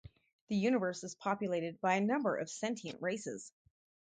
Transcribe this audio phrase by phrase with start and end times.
[0.47, 3.51] The universe is populated by a number of sentient races.